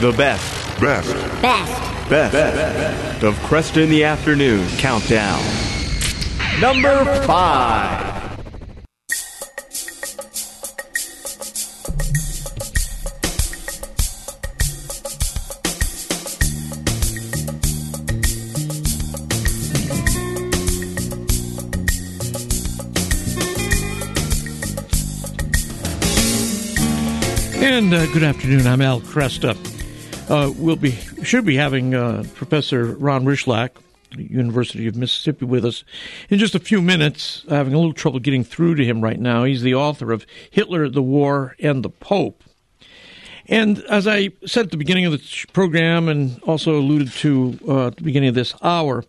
[0.00, 1.14] The best, Best.
[1.40, 2.10] Best.
[2.10, 5.40] best, best of Kresta in the Afternoon Countdown.
[6.60, 8.12] Number five.
[27.56, 28.66] And uh, good afternoon.
[28.66, 29.73] I'm Al Kresta.
[30.28, 30.92] Uh, we'll be
[31.22, 33.70] should be having uh, Professor Ron Rychlak,
[34.16, 35.84] University of Mississippi, with us
[36.30, 37.44] in just a few minutes.
[37.48, 39.44] Having a little trouble getting through to him right now.
[39.44, 42.42] He's the author of Hitler, the War, and the Pope.
[43.46, 47.86] And as I said at the beginning of the program, and also alluded to uh,
[47.88, 49.04] at the beginning of this hour,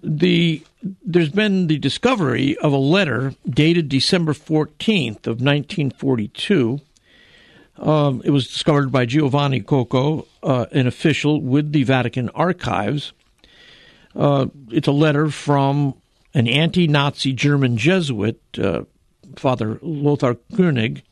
[0.00, 0.62] the
[1.04, 6.80] there's been the discovery of a letter dated December 14th of 1942
[7.80, 13.12] um, it was discovered by Giovanni Coco, uh, an official with the Vatican Archives.
[14.14, 15.94] Uh, it's a letter from
[16.34, 18.82] an anti Nazi German Jesuit, uh,
[19.36, 21.02] Father Lothar Koenig,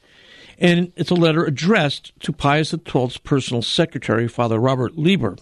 [0.59, 5.37] and it's a letter addressed to Pius XII's personal secretary, Father Robert Lieber.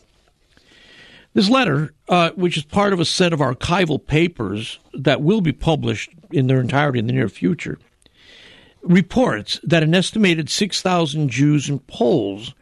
[1.34, 5.52] This letter, uh, which is part of a set of archival papers that will be
[5.52, 7.78] published in their entirety in the near future,
[8.86, 12.54] reports that an estimated 6,000 Jews and Poles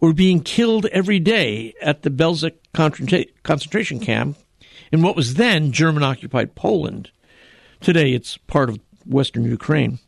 [0.00, 2.54] were being killed every day at the Belzec
[3.42, 4.38] concentration camp
[4.90, 7.10] in what was then German occupied Poland.
[7.80, 9.98] Today it's part of western Ukraine.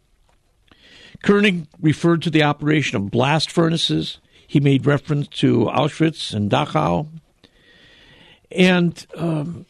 [1.22, 4.18] Koenig referred to the operation of blast furnaces.
[4.46, 7.08] He made reference to Auschwitz and Dachau.
[8.50, 9.66] And, um,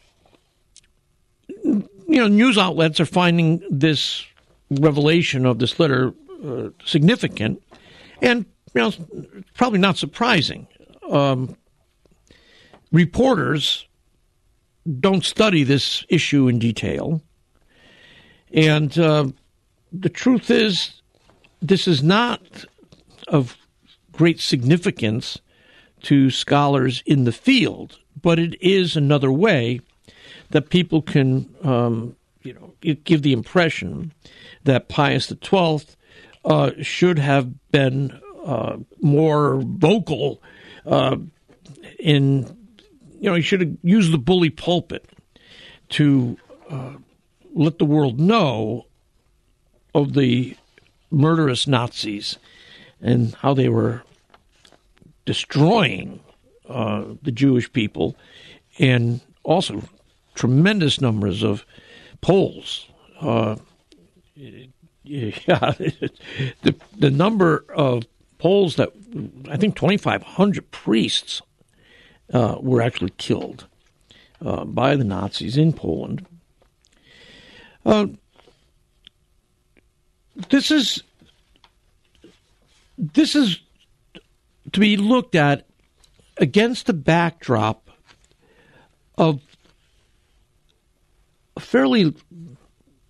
[1.63, 4.25] you know, news outlets are finding this
[4.69, 6.13] revelation of this letter
[6.45, 7.61] uh, significant
[8.21, 8.91] and you know
[9.53, 10.67] probably not surprising.
[11.09, 11.55] Um,
[12.91, 13.87] reporters
[14.99, 17.21] don't study this issue in detail,
[18.53, 19.27] and uh,
[19.91, 21.01] the truth is,
[21.61, 22.65] this is not
[23.27, 23.57] of
[24.11, 25.39] great significance
[26.03, 29.79] to scholars in the field, but it is another way
[30.49, 32.73] that people can, um, you know,
[33.03, 34.11] give the impression
[34.63, 35.81] that Pius XII
[36.45, 40.41] uh, should have been uh, more vocal
[40.85, 41.17] uh,
[41.99, 42.57] in,
[43.19, 45.09] you know, he should have used the bully pulpit
[45.89, 46.37] to
[46.69, 46.93] uh,
[47.53, 48.85] let the world know
[49.95, 50.57] of the
[51.11, 52.37] murderous Nazis
[53.01, 54.03] and how they were
[55.25, 56.19] destroying
[56.67, 58.15] uh, the Jewish people
[58.79, 59.83] and also
[60.35, 61.65] tremendous numbers of
[62.21, 62.87] Poles.
[65.05, 65.73] Yeah,
[66.61, 68.03] the the number of
[68.37, 68.89] Poles that
[69.49, 71.41] I think 2,500 priests
[72.33, 73.67] uh, were actually killed
[74.43, 76.25] uh, by the Nazis in Poland.
[77.85, 78.07] Uh,
[80.49, 81.03] this is
[82.97, 83.59] this is
[84.71, 85.67] to be looked at
[86.37, 87.89] against the backdrop
[89.17, 89.41] of
[91.55, 92.13] a fairly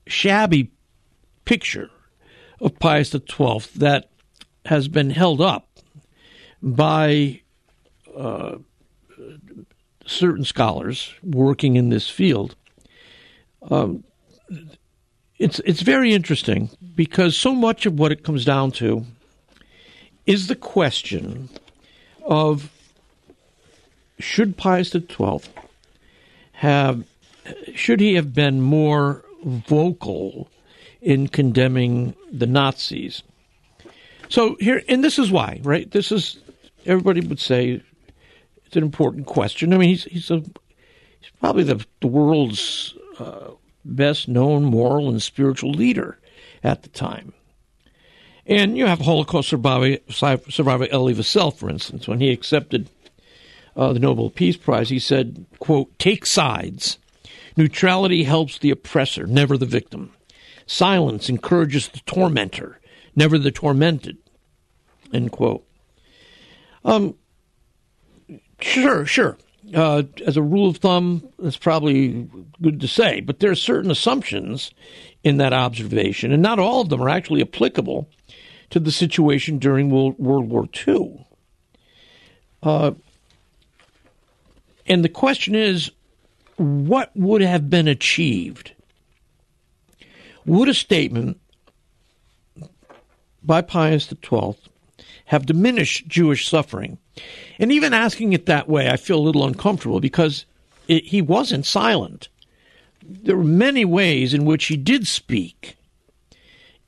[0.08, 0.72] shabby
[1.46, 1.90] picture
[2.62, 4.10] of Pius XII that
[4.66, 5.68] has been held up
[6.62, 7.42] by
[8.16, 8.58] uh,
[10.06, 12.56] certain scholars working in this field.
[13.70, 14.04] Um,
[15.38, 19.06] it's it's very interesting because so much of what it comes down to
[20.26, 21.50] is the question
[22.26, 22.72] of
[24.20, 25.40] should Pius XII
[26.54, 27.04] have
[27.76, 30.50] should he have been more vocal
[31.04, 33.24] in condemning the Nazis.
[34.30, 35.90] So here, and this is why, right?
[35.92, 36.40] This is
[36.86, 37.82] everybody would say
[38.66, 39.74] it's an important question.
[39.74, 43.52] I mean, he's he's a he's probably the the world's uh,
[43.86, 46.18] best known moral and spiritual leader
[46.64, 47.34] at the time.
[48.46, 52.90] And you have Holocaust survivor, survivor Elie Wiesel, for instance, when he accepted
[53.76, 56.98] uh, the Nobel Peace Prize, he said, "quote Take sides.
[57.56, 60.14] Neutrality helps the oppressor, never the victim."
[60.66, 62.80] Silence encourages the tormentor,
[63.16, 64.18] never the tormented.
[65.14, 65.66] End quote.
[66.86, 67.16] Um,
[68.60, 69.38] sure, sure.
[69.74, 72.28] Uh, as a rule of thumb, that's probably
[72.62, 74.72] good to say, but there are certain assumptions
[75.24, 78.10] in that observation, and not all of them are actually applicable
[78.70, 81.26] to the situation during World, World War II.
[82.62, 82.92] Uh,
[84.86, 85.92] and the question is
[86.58, 88.74] what would have been achieved
[90.46, 91.40] would a statement
[93.44, 94.56] by Pius XII
[95.26, 96.98] have diminished Jewish suffering.
[97.60, 100.46] And even asking it that way, I feel a little uncomfortable because
[100.88, 102.30] it, he wasn't silent.
[103.02, 105.76] There were many ways in which he did speak.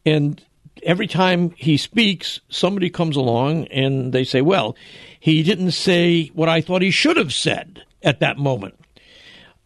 [0.06, 0.42] And
[0.84, 4.76] every time he speaks, somebody comes along and they say, well,
[5.20, 8.76] he didn't say what I thought he should have said at that moment.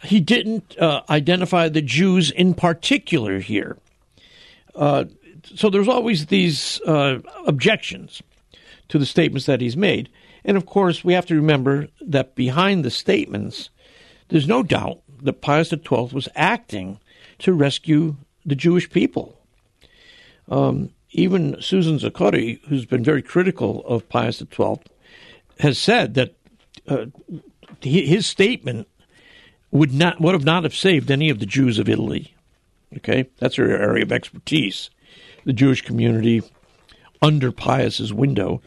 [0.04, 3.78] He didn't uh, identify the Jews in particular here.
[4.76, 5.06] Uh,
[5.44, 8.22] so there's always these uh, objections
[8.90, 10.10] to the statements that he's made.
[10.46, 13.70] And of course, we have to remember that behind the statements,
[14.30, 17.00] there's no doubt that Pius XII was acting
[17.40, 18.16] to rescue
[18.46, 19.38] the Jewish people.
[20.50, 24.80] Um, even Susan Zuccotti, who's been very critical of Pius XII,
[25.60, 26.36] has said that
[26.88, 27.06] uh,
[27.82, 28.88] his statement
[29.72, 32.34] would not would have not have saved any of the Jews of Italy.
[32.98, 34.90] Okay, that's her area of expertise,
[35.46, 36.42] the Jewish community
[37.22, 38.62] under Pius's window.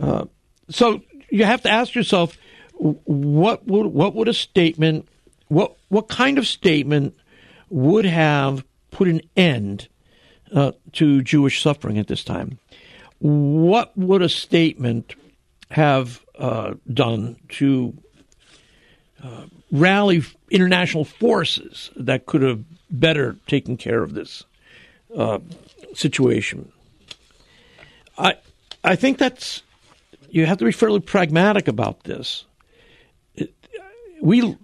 [0.00, 0.24] Uh,
[0.70, 2.38] so you have to ask yourself,
[2.74, 5.08] what would what would a statement,
[5.48, 7.14] what what kind of statement
[7.68, 9.88] would have put an end
[10.52, 12.58] uh, to Jewish suffering at this time?
[13.18, 15.14] What would a statement
[15.70, 17.96] have uh, done to
[19.22, 24.44] uh, rally international forces that could have better taken care of this
[25.16, 25.38] uh,
[25.94, 26.72] situation?
[28.18, 28.34] I
[28.84, 29.62] I think that's
[30.30, 32.44] you have to be fairly pragmatic about this.
[33.34, 33.54] It,
[34.20, 34.56] we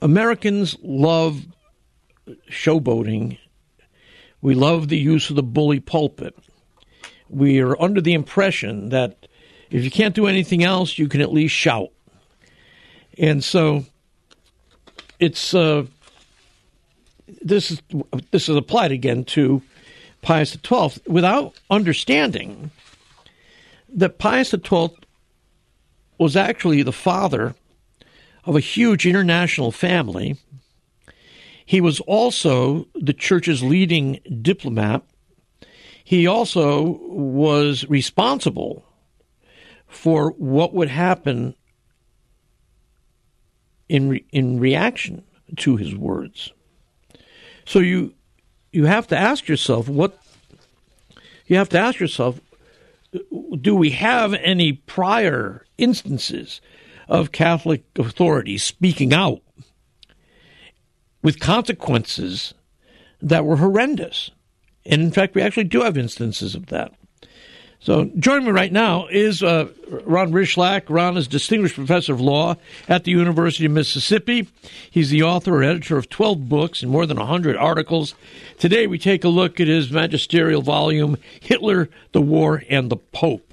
[0.00, 1.46] Americans love
[2.50, 3.38] showboating.
[4.40, 6.36] We love the use of the bully pulpit.
[7.28, 9.28] We are under the impression that
[9.70, 11.90] if you can't do anything else, you can at least shout.
[13.18, 13.84] And so
[15.20, 15.86] it's uh,
[17.42, 17.82] this is
[18.30, 19.62] this is applied again to
[20.22, 22.70] Pius XII without understanding
[23.94, 24.90] that Pius XII
[26.18, 27.54] was actually the father
[28.44, 30.36] of a huge international family.
[31.64, 35.02] He was also the church's leading diplomat.
[36.04, 38.84] He also was responsible
[39.88, 41.54] for what would happen
[43.92, 45.22] in re- in reaction
[45.58, 46.50] to his words.
[47.66, 48.14] So you
[48.72, 50.18] you have to ask yourself what
[51.46, 52.40] you have to ask yourself
[53.60, 56.62] do we have any prior instances
[57.06, 59.42] of Catholic authorities speaking out
[61.22, 62.54] with consequences
[63.20, 64.30] that were horrendous?
[64.86, 66.94] And in fact, we actually do have instances of that.
[67.82, 70.82] So joining me right now is uh, Ron Rychlak.
[70.88, 72.54] Ron is Distinguished Professor of Law
[72.88, 74.46] at the University of Mississippi.
[74.88, 78.14] He's the author or editor of 12 books and more than 100 articles.
[78.56, 83.52] Today we take a look at his magisterial volume, Hitler, the War, and the Pope.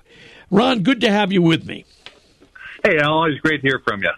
[0.52, 1.86] Ron, good to have you with me.
[2.86, 4.12] Hey, always great to hear from you.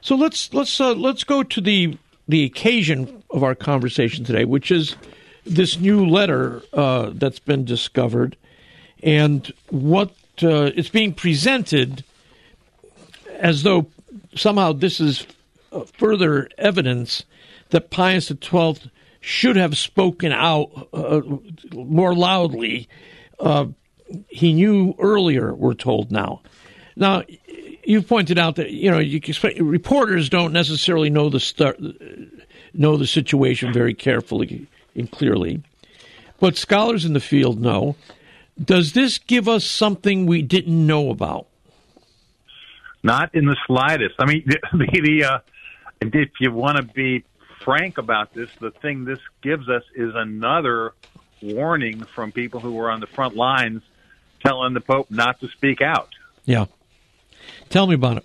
[0.00, 4.70] So let's let's uh, let's go to the the occasion of our conversation today, which
[4.70, 4.96] is
[5.44, 8.38] this new letter uh, that's been discovered
[9.02, 10.10] and what
[10.42, 12.04] uh, it's being presented
[13.38, 13.86] as though
[14.34, 15.26] somehow this is
[15.98, 17.24] further evidence
[17.70, 21.20] that Pius XII should have spoken out uh,
[21.72, 22.88] more loudly.
[23.38, 23.66] Uh,
[24.28, 26.40] he knew earlier, we're told now.
[26.96, 27.22] Now,
[27.84, 29.20] you've pointed out that you know you
[29.60, 32.30] reporters don't necessarily know the
[32.74, 35.62] know the situation very carefully and clearly,
[36.40, 37.96] but scholars in the field know.
[38.62, 41.46] Does this give us something we didn't know about?
[43.02, 44.16] Not in the slightest.
[44.18, 45.38] I mean, the, the, uh,
[46.00, 47.24] if you want to be
[47.64, 50.92] frank about this, the thing this gives us is another
[51.42, 53.82] warning from people who were on the front lines
[54.44, 56.08] telling the Pope not to speak out.
[56.44, 56.66] Yeah.
[57.68, 58.24] Tell me about it.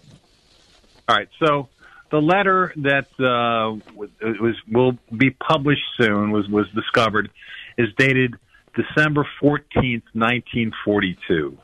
[1.08, 1.30] All right.
[1.40, 1.70] So
[2.10, 7.30] the letter that uh, was will be published soon was was discovered
[7.78, 8.36] is dated
[8.76, 11.58] December 14th, 1942.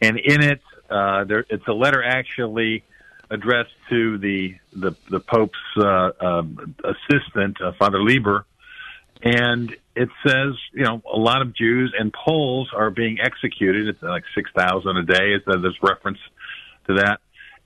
[0.00, 2.84] And in it, uh, there, it's a letter actually
[3.30, 6.42] addressed to the the, the Pope's uh, uh,
[6.84, 8.44] assistant, uh, Father Lieber,
[9.22, 13.88] and it says, you know, a lot of Jews and Poles are being executed.
[13.88, 15.34] It's like six thousand a day.
[15.34, 16.18] It's, there's reference
[16.88, 17.20] to that,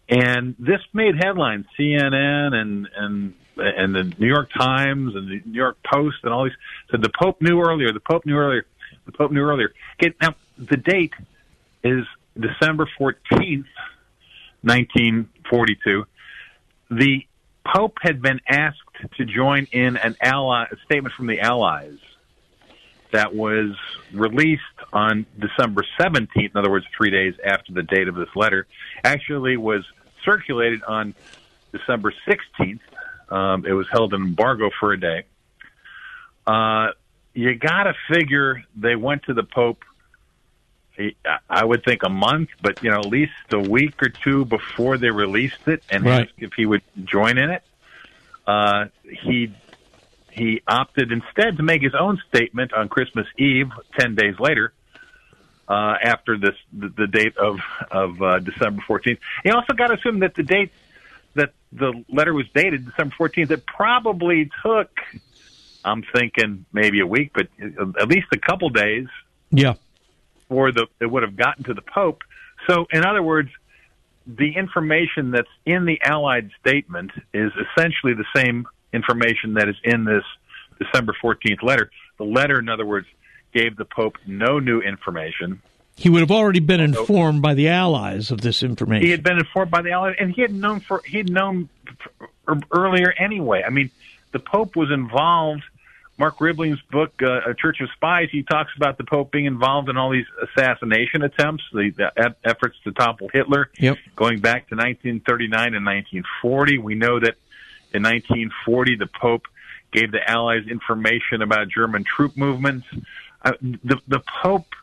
[0.09, 1.67] and this made headlines.
[1.79, 6.45] CNN and and and the New York Times and the New York Post and all
[6.45, 6.53] these
[6.91, 7.93] said the Pope knew earlier.
[7.93, 8.67] The Pope knew earlier
[9.07, 9.73] the Pope knew earlier.
[10.03, 11.15] Okay, now the date
[11.83, 12.05] is
[12.39, 13.65] December 14th,
[14.63, 16.05] 1942.
[16.91, 17.27] The
[17.65, 18.79] Pope had been asked
[19.17, 21.99] to join in an ally a statement from the Allies
[23.13, 23.75] that was
[24.13, 28.67] released on December 17th, in other words, three days after the date of this letter,
[29.05, 29.85] actually was
[30.25, 31.15] circulated on
[31.73, 32.81] December 16th.
[33.29, 35.25] Um, it was held in embargo for a day.
[36.47, 36.89] Uh,
[37.37, 39.85] you got to figure they went to the Pope.
[41.51, 44.97] I would think a month, but you know, at least a week or two before
[44.97, 46.23] they released it, and right.
[46.23, 47.63] asked if he would join in it.
[48.47, 49.53] Uh, he
[50.31, 54.73] he opted instead to make his own statement on Christmas Eve, ten days later,
[55.69, 59.19] uh, after this the, the date of of uh, December fourteenth.
[59.45, 60.73] He also got to assume that the date
[61.35, 63.51] that the letter was dated December fourteenth.
[63.51, 64.91] It probably took,
[65.87, 67.49] I'm thinking maybe a week, but
[67.99, 69.07] at least a couple days.
[69.51, 69.75] Yeah.
[70.49, 72.23] Or the it would have gotten to the Pope.
[72.69, 73.51] So, in other words,
[74.27, 80.05] the information that's in the Allied statement is essentially the same information that is in
[80.05, 80.25] this
[80.79, 81.91] December 14th letter.
[82.19, 83.07] The letter, in other words,
[83.53, 85.63] gave the Pope no new information.
[85.97, 89.05] He would have already been informed by the Allies of this information.
[89.05, 91.69] He had been informed by the Allies, and he had known for he had known
[92.71, 93.63] earlier anyway.
[93.67, 93.91] I mean,
[94.33, 95.63] the Pope was involved
[96.19, 99.89] Mark Riebling's book, uh, A Church of Spies, he talks about the Pope being involved
[99.89, 103.99] in all these assassination attempts, the, the efforts to topple Hitler, yep.
[104.15, 106.79] going back to 1939 and 1940.
[106.79, 107.37] We know that
[107.93, 109.47] in 1940, the Pope
[109.93, 112.87] gave the Allies information about German troop movements.
[113.43, 114.75] Uh, the, the Pope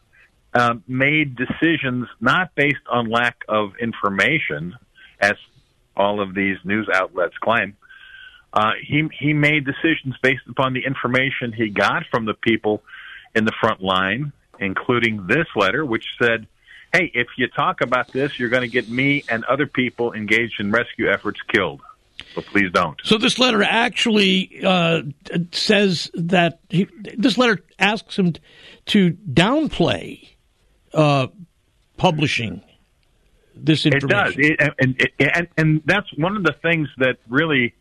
[0.53, 4.75] uh, made decisions not based on lack of information,
[5.19, 5.33] as
[5.95, 7.75] all of these news outlets claim,
[8.53, 12.83] uh, he he made decisions based upon the information he got from the people
[13.35, 16.45] in the front line, including this letter, which said,
[16.93, 20.59] "Hey, if you talk about this, you're going to get me and other people engaged
[20.59, 21.81] in rescue efforts killed.
[22.35, 25.01] So please don't." So this letter actually uh,
[25.51, 28.35] says that he, this letter asks him
[28.87, 30.29] to downplay
[30.93, 31.27] uh,
[31.97, 32.61] publishing
[33.55, 34.41] this information.
[34.41, 37.73] It does, it, and, and and that's one of the things that really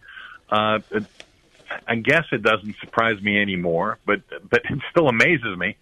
[0.52, 0.80] uh,
[1.88, 5.76] I guess it doesn't surprise me anymore, but but it still amazes me.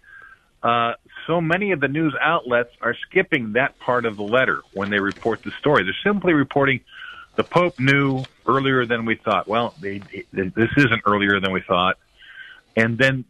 [0.63, 0.93] Uh,
[1.27, 4.99] so many of the news outlets are skipping that part of the letter when they
[4.99, 5.83] report the story.
[5.83, 6.81] They're simply reporting
[7.35, 9.47] the Pope knew earlier than we thought.
[9.47, 9.99] Well, they,
[10.31, 11.97] they, this isn't earlier than we thought.
[12.75, 13.25] And then,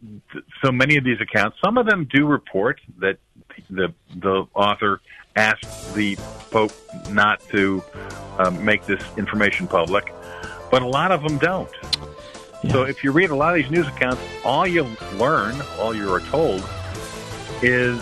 [0.64, 3.18] so many of these accounts, some of them do report that
[3.68, 5.00] the the author
[5.34, 6.16] asked the
[6.50, 6.72] Pope
[7.10, 7.82] not to
[8.38, 10.12] uh, make this information public
[10.72, 11.70] but a lot of them don't.
[12.64, 12.72] Yeah.
[12.72, 14.84] So if you read a lot of these news accounts, all you
[15.16, 16.66] learn, all you are told,
[17.60, 18.00] is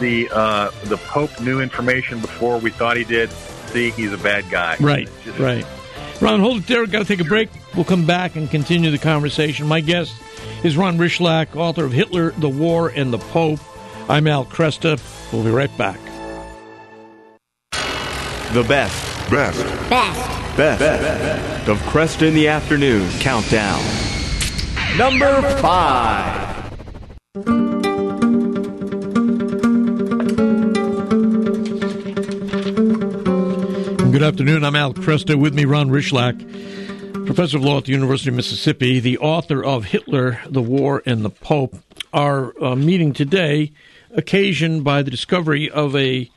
[0.00, 3.30] the uh, the Pope knew information before we thought he did.
[3.68, 4.76] See, he's a bad guy.
[4.80, 5.64] Right, Just, right.
[6.20, 6.84] Ron, hold it there.
[6.86, 7.48] Got to take a break.
[7.76, 9.66] We'll come back and continue the conversation.
[9.66, 10.12] My guest
[10.64, 13.60] is Ron Rychlak, author of Hitler, the War, and the Pope.
[14.08, 14.98] I'm Al Kresta.
[15.32, 16.00] We'll be right back.
[18.52, 19.30] The best.
[19.30, 19.62] Best.
[19.90, 23.82] Best best, best of Kresta in the Afternoon Countdown.
[24.96, 26.70] Number five.
[34.10, 34.64] Good afternoon.
[34.64, 35.38] I'm Al Kresta.
[35.38, 39.84] With me, Ron Rychlak, professor of law at the University of Mississippi, the author of
[39.84, 41.76] Hitler, the War, and the Pope.
[42.14, 43.72] Our uh, meeting today,
[44.10, 46.30] occasioned by the discovery of a,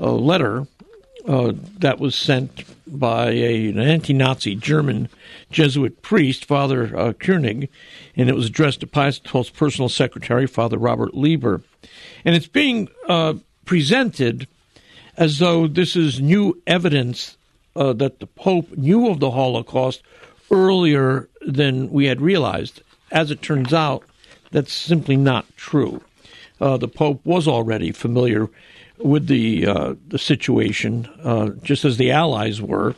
[0.00, 0.66] a letter
[1.28, 2.64] uh, that was sent
[2.98, 5.08] by a, an anti-Nazi German
[5.50, 7.68] Jesuit priest, Father uh, Koenig,
[8.16, 11.62] and it was addressed to Pius personal secretary, Father Robert Lieber,
[12.24, 13.34] and it's being uh,
[13.64, 14.46] presented
[15.16, 17.36] as though this is new evidence
[17.76, 20.02] uh, that the Pope knew of the Holocaust
[20.50, 22.82] earlier than we had realized.
[23.10, 24.04] As it turns out,
[24.50, 26.02] that's simply not true.
[26.60, 28.48] Uh, the Pope was already familiar
[28.98, 32.94] with the uh, the situation, uh, just as the Allies were,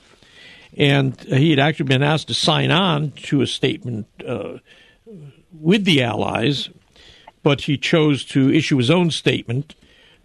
[0.76, 4.58] and he had actually been asked to sign on to a statement uh,
[5.52, 6.70] with the Allies,
[7.42, 9.74] but he chose to issue his own statement.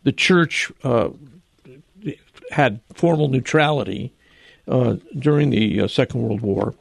[0.03, 1.09] The Church uh,
[2.51, 4.13] had formal neutrality
[4.67, 6.73] uh, during the uh, Second World War,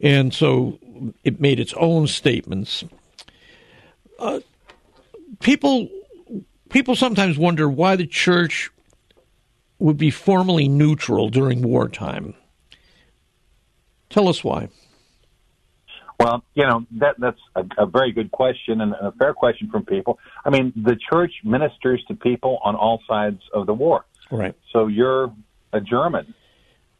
[0.00, 0.78] and so
[1.22, 2.84] it made its own statements.
[5.40, 5.88] people
[6.74, 8.68] people sometimes wonder why the church
[9.78, 12.34] would be formally neutral during wartime.
[14.10, 14.68] Tell us why.
[16.18, 19.84] Well, you know that that's a, a very good question and a fair question from
[19.84, 20.18] people.
[20.44, 24.04] I mean, the church ministers to people on all sides of the war.
[24.30, 24.54] Right.
[24.72, 25.32] So you're
[25.72, 26.34] a German,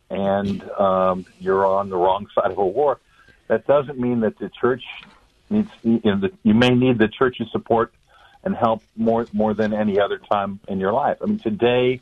[0.08, 3.00] and um, you're on the wrong side of a war.
[3.48, 4.84] That doesn't mean that the church
[5.50, 7.92] needs you, know, the, you may need the church's support
[8.44, 11.18] and help more more than any other time in your life.
[11.22, 12.00] I mean, today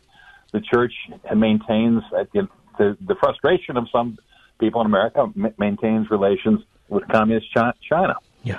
[0.52, 0.92] the church
[1.34, 4.18] maintains uh, the the frustration of some
[4.58, 8.16] people in America maintains relations with communist China.
[8.42, 8.58] Yeah.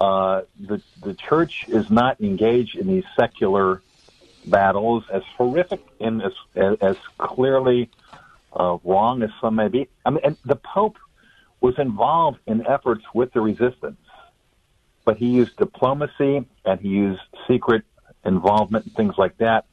[0.00, 3.82] Uh, the the church is not engaged in these secular
[4.46, 6.32] battles as horrific and as
[6.80, 7.90] as clearly
[8.52, 9.88] uh, wrong as some may be.
[10.04, 10.96] I mean, and the Pope
[11.60, 13.98] was involved in efforts with the resistance,
[15.04, 17.84] but he used diplomacy and he used secret
[18.24, 19.66] involvement and things like that,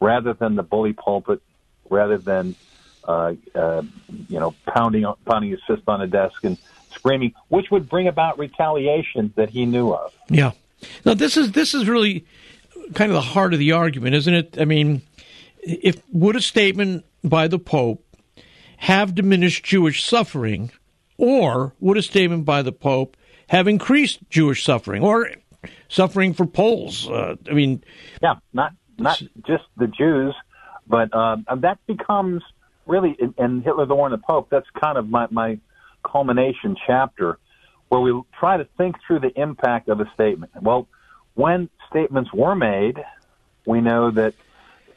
[0.00, 1.40] rather than the bully pulpit,
[1.88, 2.54] rather than
[3.06, 3.82] uh, uh,
[4.28, 6.58] you know pounding pounding his fist on a desk and
[6.90, 10.12] screaming, which would bring about retaliation that he knew of.
[10.28, 10.52] Yeah.
[11.04, 12.26] Now this is this is really
[12.94, 14.56] kind of the heart of the argument, isn't it?
[14.58, 15.02] I mean,
[15.60, 18.04] if would a statement by the Pope
[18.78, 20.70] have diminished Jewish suffering,
[21.16, 23.16] or would a statement by the Pope
[23.48, 25.30] have increased Jewish suffering or
[25.88, 27.08] suffering for Poles?
[27.08, 27.82] Uh, I mean,
[28.22, 30.34] yeah, not not just the Jews,
[30.86, 32.42] but uh, that becomes
[32.86, 34.48] really in Hitler, the War, and the Pope.
[34.50, 35.58] That's kind of my my
[36.02, 37.38] culmination chapter
[37.88, 40.52] where we try to think through the impact of a statement.
[40.60, 40.88] Well,
[41.34, 43.02] when statements were made,
[43.66, 44.34] we know that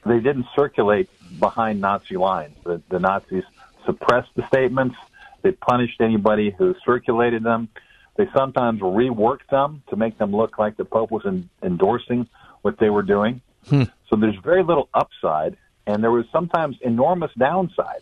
[0.05, 2.55] they didn't circulate behind Nazi lines.
[2.63, 3.43] The, the Nazis
[3.85, 4.95] suppressed the statements.
[5.41, 7.69] They punished anybody who circulated them.
[8.17, 12.27] They sometimes reworked them to make them look like the Pope was in, endorsing
[12.63, 13.41] what they were doing.
[13.69, 13.83] Hmm.
[14.09, 15.55] So there's very little upside,
[15.85, 18.01] and there was sometimes enormous downside.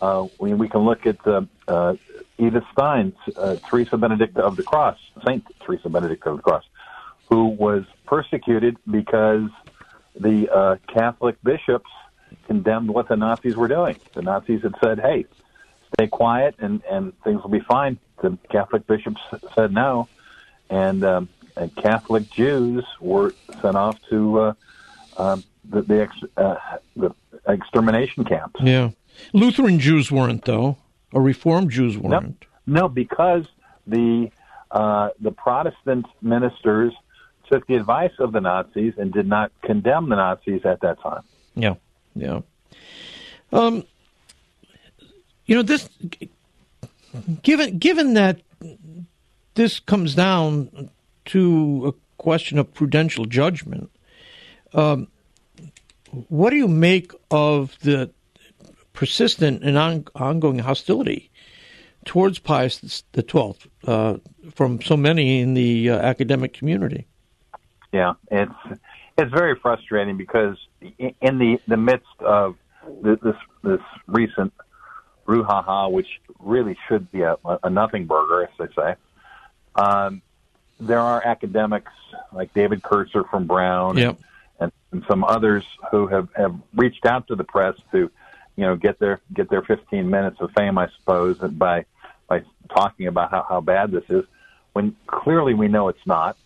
[0.00, 1.94] Uh, we, we can look at uh, uh,
[2.38, 6.64] Edith Stein, uh, Teresa Benedicta of the Cross, Saint Teresa Benedicta of the Cross,
[7.28, 9.48] who was persecuted because
[10.18, 11.90] the uh, Catholic bishops
[12.46, 13.96] condemned what the Nazis were doing.
[14.14, 15.26] The Nazis had said, "Hey,
[15.94, 19.20] stay quiet and and things will be fine." The Catholic bishops
[19.54, 20.08] said no,
[20.70, 24.54] and, um, and Catholic Jews were sent off to uh,
[25.18, 26.56] um, the the, ex, uh,
[26.96, 27.14] the
[27.46, 28.60] extermination camps.
[28.62, 28.90] Yeah,
[29.32, 30.78] Lutheran Jews weren't though,
[31.12, 32.46] or Reformed Jews weren't.
[32.66, 33.46] No, no because
[33.86, 34.30] the
[34.70, 36.94] uh, the Protestant ministers
[37.50, 41.22] took the advice of the Nazis and did not condemn the Nazis at that time.
[41.54, 41.74] Yeah.
[42.14, 42.40] Yeah.
[43.52, 43.84] Um,
[45.44, 45.88] you know this.
[47.42, 48.40] Given given that
[49.54, 50.90] this comes down
[51.26, 53.90] to a question of prudential judgment,
[54.72, 55.08] um,
[56.28, 58.10] what do you make of the
[58.92, 61.30] persistent and on, ongoing hostility
[62.04, 64.16] towards Pius the Twelfth uh,
[64.54, 67.06] from so many in the uh, academic community?
[67.92, 68.80] Yeah, it's
[69.18, 72.56] it's very frustrating because in the the midst of
[73.02, 73.18] this
[73.62, 74.52] this recent
[75.26, 78.94] brouhaha, which really should be a, a nothing burger, as they say,
[79.76, 80.22] um,
[80.80, 81.92] there are academics
[82.32, 84.18] like David Kertzer from Brown yep.
[84.60, 88.10] and, and some others who have, have reached out to the press to,
[88.56, 91.86] you know, get their get their 15 minutes of fame, I suppose, by
[92.28, 92.42] by
[92.74, 94.24] talking about how, how bad this is,
[94.72, 96.36] when clearly we know it's not.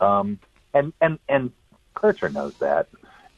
[0.00, 0.38] Um,
[0.74, 1.52] and and and
[1.94, 2.88] Kertzer knows that.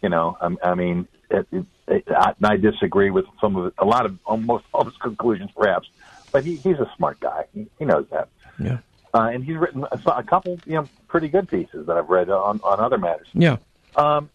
[0.03, 4.65] You know, I, I mean, I, I disagree with some of a lot of almost
[4.73, 5.89] all his conclusions, perhaps,
[6.33, 7.47] but he, he's a smart guy.
[7.55, 8.29] He, he knows that.
[8.59, 8.79] Yeah.
[9.15, 12.29] Uh, and he's written a, a couple, you know, pretty good pieces that I've read
[12.29, 13.29] on on other matters.
[13.33, 13.57] Yeah.
[13.97, 14.29] Um,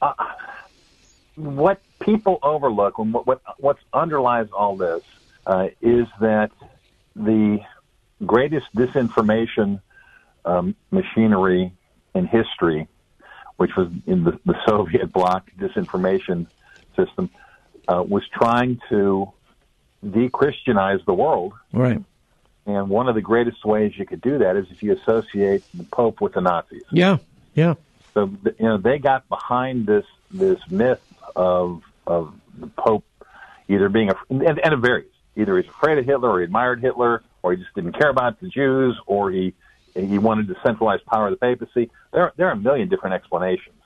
[0.00, 0.14] uh,
[1.34, 5.02] what people overlook, and what, what what underlies all this,
[5.46, 6.50] uh, is that
[7.16, 7.60] the
[8.24, 9.80] greatest disinformation
[10.44, 11.72] um, machinery
[12.14, 12.86] in history,
[13.60, 16.46] which was in the, the Soviet bloc disinformation
[16.96, 17.28] system,
[17.86, 19.30] uh, was trying to
[20.08, 21.52] de-Christianize the world.
[21.70, 22.02] Right.
[22.64, 25.84] And one of the greatest ways you could do that is if you associate the
[25.84, 26.84] Pope with the Nazis.
[26.90, 27.18] Yeah,
[27.54, 27.74] yeah.
[28.14, 31.02] So you know they got behind this this myth
[31.36, 33.04] of of the Pope
[33.68, 35.12] either being a and, and it varies.
[35.36, 38.40] Either he's afraid of Hitler, or he admired Hitler, or he just didn't care about
[38.40, 39.52] the Jews, or he
[40.06, 41.90] he wanted to centralize power of the papacy.
[42.12, 43.80] There, there are a million different explanations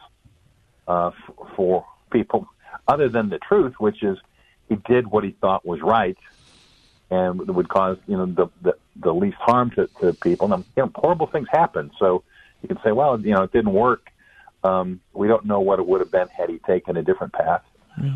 [0.87, 1.14] uh, f-
[1.57, 2.48] for people,
[2.88, 4.18] other than the truth, which is
[4.68, 6.16] he did what he thought was right,
[7.11, 10.53] and would cause you know the the, the least harm to, to people.
[10.53, 11.90] And you know, horrible things happen.
[11.98, 12.22] So
[12.62, 14.11] you can say, well, you know, it didn't work.
[14.62, 17.62] Um, we don't know what it would have been had he taken a different path.
[18.03, 18.14] Yeah.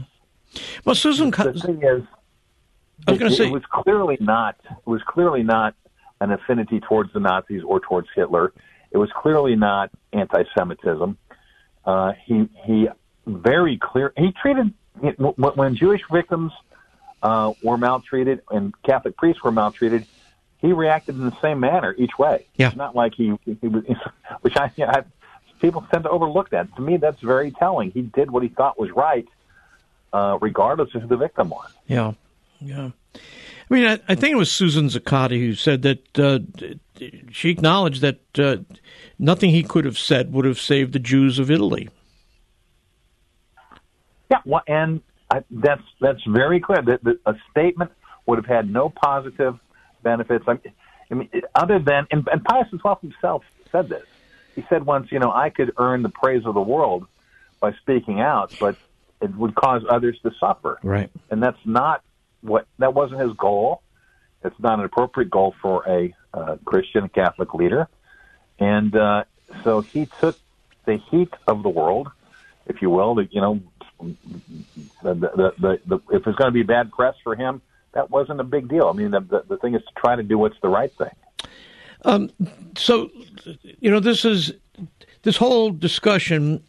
[0.84, 2.02] Well, Susan, the thing is,
[3.06, 4.56] I was going to say it was clearly not.
[4.70, 5.74] It was clearly not
[6.20, 8.52] an affinity towards the Nazis or towards Hitler.
[8.90, 11.18] It was clearly not anti-Semitism.
[11.84, 12.88] Uh, he he
[13.26, 14.12] very clear.
[14.16, 14.72] He treated
[15.36, 16.52] when Jewish victims
[17.22, 20.06] uh, were maltreated and Catholic priests were maltreated.
[20.58, 22.46] he reacted in the same manner each way.
[22.56, 22.68] Yeah.
[22.68, 23.84] It's not like he, he was,
[24.40, 25.04] which I, I
[25.60, 26.74] people tend to overlook that.
[26.76, 27.90] To me, that's very telling.
[27.90, 29.26] He did what he thought was right,
[30.12, 31.70] uh, regardless of who the victim was.
[31.86, 32.12] Yeah,
[32.60, 32.90] yeah.
[33.70, 36.38] I mean, I, I think it was Susan Zuccotti who said that uh,
[37.30, 38.58] she acknowledged that uh,
[39.18, 41.88] nothing he could have said would have saved the Jews of Italy.
[44.30, 46.82] Yeah, well, and I, that's that's very clear.
[46.82, 47.92] That that a statement
[48.26, 49.58] would have had no positive
[50.02, 50.44] benefits.
[50.46, 50.72] I mean,
[51.10, 54.04] I mean other than and, and Pius XII himself said this.
[54.54, 57.06] He said once, you know, I could earn the praise of the world
[57.60, 58.76] by speaking out, but
[59.20, 60.78] it would cause others to suffer.
[60.82, 61.10] Right.
[61.30, 62.02] And that's not
[62.40, 63.82] what that wasn't his goal.
[64.44, 67.88] It's not an appropriate goal for a uh, Christian Catholic leader.
[68.58, 69.24] And uh,
[69.64, 70.38] so he took
[70.84, 72.08] the heat of the world,
[72.66, 73.16] if you will.
[73.16, 73.60] The, you know,
[75.02, 77.60] the, the, the, the, if it's going to be bad press for him,
[77.92, 78.86] that wasn't a big deal.
[78.86, 81.10] I mean, the, the, the thing is to try to do what's the right thing.
[82.04, 82.30] Um,
[82.76, 83.10] so,
[83.80, 84.52] you know, this is
[85.22, 86.62] this whole discussion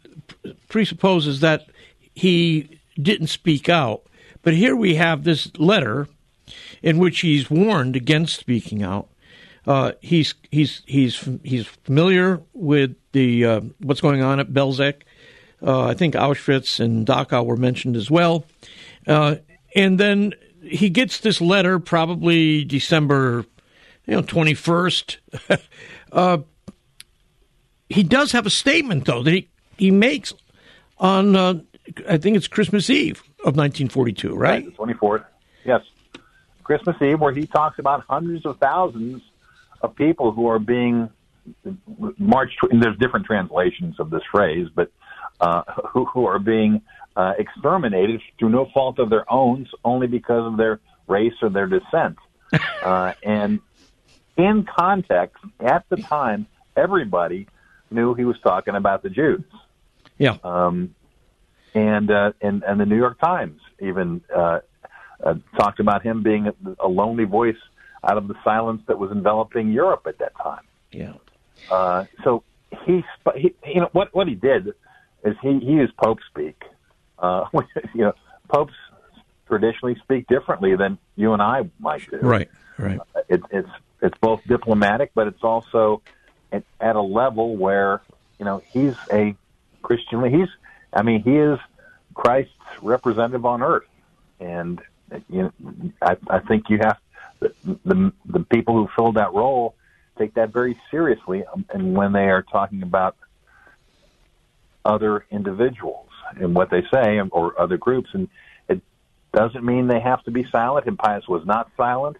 [0.68, 1.66] presupposes that
[2.14, 4.02] he didn't speak out,
[4.42, 6.08] but here we have this letter
[6.82, 9.08] in which he's warned against speaking out.
[9.66, 15.02] Uh, he's he's he's he's familiar with the uh, what's going on at Belzec.
[15.62, 18.46] Uh, I think Auschwitz and Dachau were mentioned as well,
[19.06, 19.36] uh,
[19.74, 23.44] and then he gets this letter probably December
[24.06, 25.16] you know, 21st.
[26.12, 26.38] uh,
[27.88, 29.48] he does have a statement, though, that he,
[29.78, 30.32] he makes
[30.98, 31.54] on, uh,
[32.08, 34.64] I think it's Christmas Eve of 1942, right?
[34.64, 34.64] right?
[34.64, 35.24] The 24th,
[35.64, 35.82] yes.
[36.62, 39.22] Christmas Eve, where he talks about hundreds of thousands
[39.80, 41.10] of people who are being
[42.18, 44.90] marched, and there's different translations of this phrase, but
[45.40, 46.82] uh, who, who are being
[47.16, 51.66] uh, exterminated through no fault of their own, only because of their race or their
[51.66, 52.16] descent.
[52.82, 53.60] Uh, and
[54.38, 57.46] in context, at the time, everybody
[57.90, 59.44] knew he was talking about the Jews.
[60.18, 60.38] Yeah.
[60.42, 60.94] Um,
[61.74, 64.60] and, uh, and and the New York Times even uh,
[65.22, 67.56] uh, talked about him being a, a lonely voice
[68.04, 70.62] out of the silence that was enveloping Europe at that time.
[70.90, 71.12] Yeah.
[71.70, 72.42] Uh, so
[72.84, 73.04] he,
[73.36, 74.68] he, you know, what what he did
[75.24, 76.62] is he he used Pope speak.
[77.18, 77.44] Uh,
[77.94, 78.14] you know,
[78.48, 78.74] popes
[79.46, 82.18] traditionally speak differently than you and I might do.
[82.18, 82.48] Right.
[82.78, 82.98] Right.
[83.14, 83.68] Uh, it, it's
[84.00, 86.02] it's both diplomatic, but it's also
[86.50, 88.00] at, at a level where
[88.38, 89.36] you know he's a
[89.82, 90.24] Christian.
[90.24, 90.48] He's,
[90.92, 91.58] I mean, he is
[92.14, 93.88] Christ's representative on earth,
[94.38, 94.80] and
[95.28, 95.52] you know,
[96.02, 96.98] I, I think you have
[97.40, 97.52] the,
[97.84, 99.74] the the people who filled that role
[100.18, 103.16] take that very seriously, um, and when they are talking about
[104.84, 108.28] other individuals and what they say or other groups, and
[108.68, 108.80] it
[109.32, 110.86] doesn't mean they have to be silent.
[110.86, 112.16] And Pius was not silent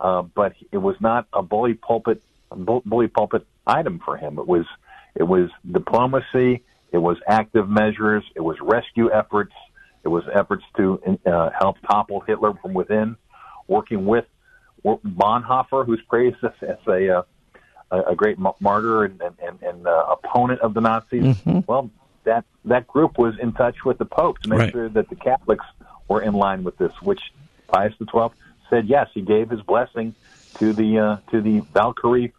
[0.00, 4.38] uh, but it was not a bully pulpit bully pulpit item for him.
[4.38, 4.66] It was
[5.14, 6.62] it was diplomacy.
[6.96, 8.24] It was active measures.
[8.34, 9.52] It was rescue efforts.
[10.02, 13.16] It was efforts to uh, help topple Hitler from within.
[13.68, 14.24] Working with
[14.82, 17.22] Bonhoeffer, who's praised as, as a uh,
[17.90, 21.22] a great martyr and, and, and uh, opponent of the Nazis.
[21.22, 21.60] Mm-hmm.
[21.66, 21.90] Well,
[22.24, 24.72] that that group was in touch with the Pope to make right.
[24.72, 25.66] sure that the Catholics
[26.08, 27.20] were in line with this, which
[27.68, 28.30] Pius XII
[28.70, 29.10] said yes.
[29.12, 30.14] He gave his blessing
[30.54, 32.32] to the uh, to the Valkyrie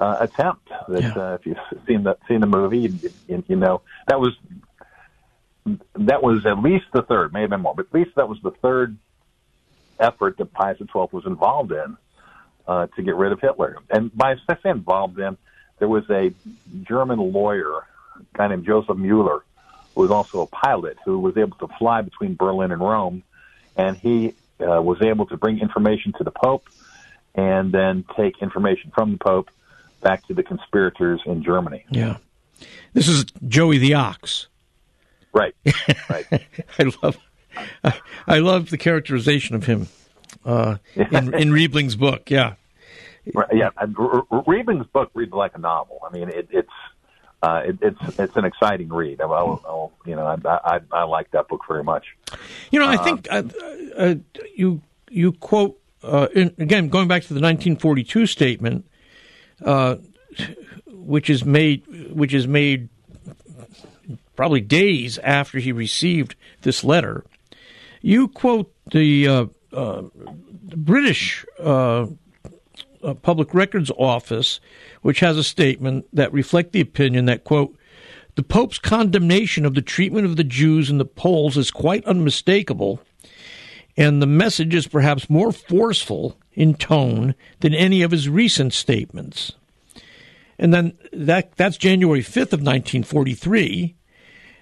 [0.00, 0.68] uh, attempt.
[0.88, 1.12] That yeah.
[1.12, 4.32] uh, if you've seen the seen the movie, you, you, you know that was
[5.94, 8.38] that was at least the third, may have been more, but at least that was
[8.42, 8.96] the third
[9.98, 11.96] effort that Pius XII was involved in
[12.66, 13.76] uh, to get rid of Hitler.
[13.90, 15.36] And by I say involved in,
[15.78, 16.32] there was a
[16.82, 17.84] German lawyer, a
[18.32, 19.44] guy named Joseph Mueller,
[19.94, 23.22] who was also a pilot, who was able to fly between Berlin and Rome,
[23.76, 26.68] and he uh, was able to bring information to the Pope
[27.34, 29.50] and then take information from the Pope
[30.00, 31.84] back to the conspirators in Germany.
[31.90, 32.16] Yeah.
[32.92, 34.48] This is Joey the Ox.
[35.32, 35.54] Right.
[36.08, 36.26] Right.
[36.78, 37.18] I love
[37.84, 39.88] I, I love the characterization of him
[40.44, 42.30] uh, in, in Riebling's book.
[42.30, 42.54] Yeah.
[43.34, 43.70] Right, yeah.
[43.80, 46.00] Riebling's book reads like a novel.
[46.08, 46.70] I mean, it, it's
[47.42, 49.20] uh, it, it's it's an exciting read.
[49.20, 52.06] I'll, you know, I, I, I like that book very much.
[52.70, 53.42] You know, I think uh,
[53.96, 54.14] uh,
[54.56, 58.86] you you quote uh, in, again going back to the 1942 statement,
[59.64, 59.96] uh,
[60.86, 62.88] which is made which is made
[64.40, 67.24] probably days after he received this letter.
[68.00, 72.06] You quote the, uh, the British uh,
[73.20, 74.60] Public Records Office,
[75.02, 77.76] which has a statement that reflect the opinion that quote
[78.36, 82.98] the Pope's condemnation of the treatment of the Jews and the Poles is quite unmistakable,
[83.98, 89.52] and the message is perhaps more forceful in tone than any of his recent statements.
[90.58, 93.96] And then that that's January 5th of 1943.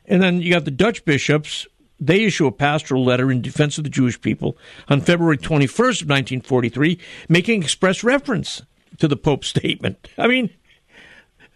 [0.06, 1.66] And then you got the Dutch bishops.
[2.00, 4.56] They issue a pastoral letter in defense of the Jewish people
[4.88, 6.98] on February 21st of 1943,
[7.28, 8.62] making express reference
[8.98, 10.08] to the Pope's statement.
[10.16, 10.50] I mean,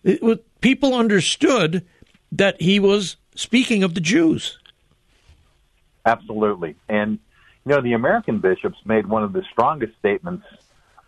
[0.03, 1.87] it, people understood
[2.33, 4.59] that he was speaking of the Jews.
[6.05, 6.75] Absolutely.
[6.89, 7.21] And,
[7.65, 10.47] you know, the American bishops made one of the strongest statements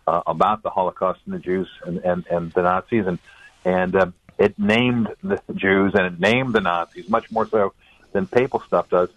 [0.07, 3.05] uh, about the Holocaust and the Jews and, and, and the Nazis.
[3.07, 3.19] And,
[3.65, 7.73] and uh, it named the Jews and it named the Nazis much more so
[8.11, 9.09] than papal stuff does.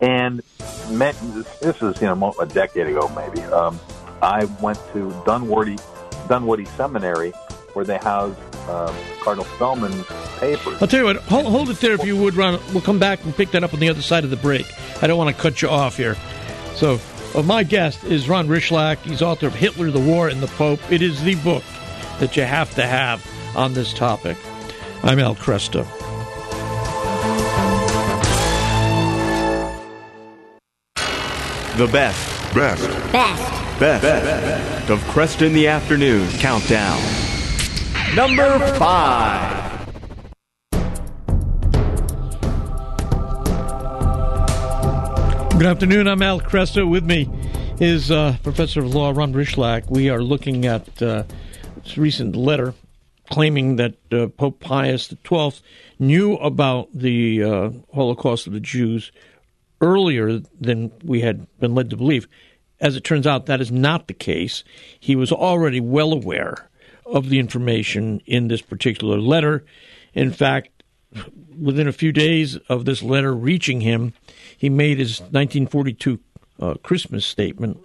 [0.00, 0.42] And
[0.90, 1.14] met,
[1.60, 3.42] this is, you know, a decade ago maybe.
[3.52, 3.78] Um,
[4.20, 5.80] I went to Dunwoodie,
[6.28, 7.32] Dunwoodie Seminary
[7.74, 10.04] where they housed uh, Cardinal Spellman's
[10.38, 10.80] papers.
[10.80, 12.60] I'll tell you what, hold, hold, it there if you would, Ron.
[12.72, 14.66] We'll come back and pick that up on the other side of the break.
[15.02, 16.16] I don't want to cut you off here.
[16.74, 17.00] So,
[17.34, 18.98] uh, my guest is Ron Rychlak.
[18.98, 20.80] He's author of Hitler, the War, and the Pope.
[20.90, 21.64] It is the book
[22.18, 24.36] that you have to have on this topic.
[25.02, 25.86] I'm Al Kresta.
[31.76, 32.54] The best.
[32.54, 32.86] Best.
[33.12, 33.80] Best.
[33.80, 34.02] Best.
[34.02, 34.90] Best.
[34.90, 37.00] Of Kresta in the Afternoon Countdown.
[38.14, 39.71] Number five.
[45.62, 46.08] Good afternoon.
[46.08, 46.90] I'm Al Kresta.
[46.90, 47.30] With me
[47.78, 49.88] is uh, Professor of Law Ron Rychlak.
[49.88, 51.22] We are looking at uh,
[51.84, 52.74] this recent letter
[53.30, 55.52] claiming that uh, Pope Pius XII
[56.00, 59.12] knew about the uh, Holocaust of the Jews
[59.80, 62.26] earlier than we had been led to believe.
[62.80, 64.64] As it turns out, that is not the case.
[64.98, 66.68] He was already well aware
[67.06, 69.64] of the information in this particular letter.
[70.12, 70.82] In fact,
[71.56, 74.12] within a few days of this letter reaching him,
[74.62, 76.20] he made his 1942
[76.60, 77.78] uh, Christmas statement,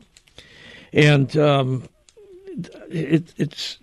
[0.93, 1.89] and um,
[2.87, 3.79] it, it's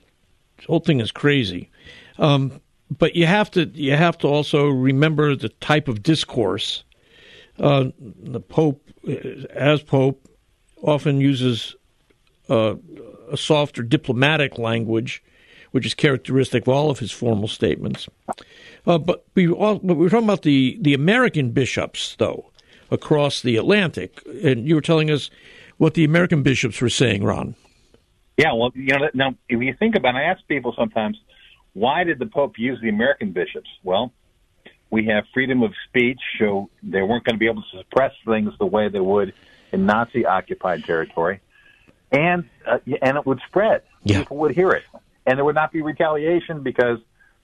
[0.58, 1.72] the whole thing is crazy.
[2.20, 2.60] Um,
[2.96, 6.84] but you have to you have to also remember the type of discourse.
[7.58, 8.88] Uh, the Pope,
[9.50, 10.28] as Pope,
[10.80, 11.74] often uses
[12.48, 12.76] uh,
[13.28, 15.20] a softer diplomatic language,
[15.72, 18.08] which is characteristic of all of his formal statements.
[18.86, 22.52] Uh, but we all, but we were talking about the, the American bishops, though,
[22.90, 25.30] across the Atlantic, and you were telling us
[25.78, 27.54] what the American bishops were saying, Ron.
[28.36, 31.18] Yeah, well, you know, now if you think about, it, I ask people sometimes,
[31.72, 33.68] why did the Pope use the American bishops?
[33.82, 34.12] Well,
[34.90, 38.52] we have freedom of speech, so they weren't going to be able to suppress things
[38.58, 39.34] the way they would
[39.72, 41.40] in Nazi-occupied territory
[42.14, 43.82] and uh, and it would spread.
[44.04, 44.20] Yeah.
[44.20, 44.84] People would hear it,
[45.26, 46.98] and there would not be retaliation because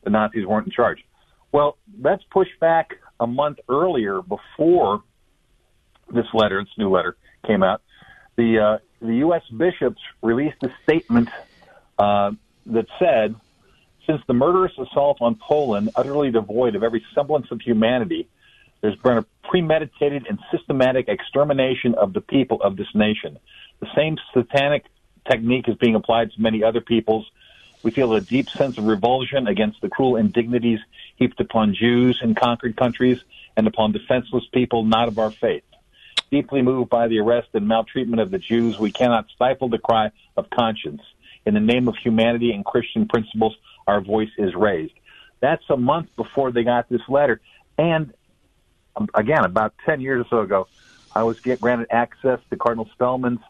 [0.05, 1.05] the Nazis weren't in charge.
[1.53, 5.03] Well, let's push back a month earlier before
[6.13, 7.83] this letter, this new letter, came out.
[8.37, 9.43] The uh, the U.S.
[9.57, 11.29] bishops released a statement
[11.99, 12.33] uh,
[12.67, 13.35] that said,
[14.07, 18.29] since the murderous assault on Poland, utterly devoid of every semblance of humanity,
[18.81, 23.39] there's been a premeditated and systematic extermination of the people of this nation.
[23.81, 24.85] The same satanic
[25.31, 27.31] technique is being applied to many other peoples.
[27.83, 30.81] We feel a deep sense of revulsion against the cruel indignities
[31.17, 33.21] heaped upon Jews in conquered countries
[33.57, 35.65] and upon defenseless people not of our faith.
[36.31, 40.11] Deeply moved by the arrest and maltreatment of the Jews, we cannot stifle the cry
[40.37, 41.03] of conscience.
[41.45, 44.95] In the name of humanity and Christian principles, our voice is raised.
[45.41, 47.41] That's a month before they got this letter.
[47.79, 48.13] And
[48.95, 50.69] um, again, about 10 years or so ago,
[51.15, 53.41] I was get granted access to Cardinal Spellman's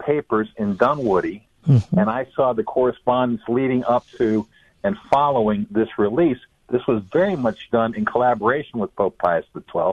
[0.00, 1.98] papers in Dunwoodie, mm-hmm.
[1.98, 4.46] and I saw the correspondence leading up to
[4.82, 6.38] and following this release.
[6.70, 9.92] This was very much done in collaboration with Pope Pius XII.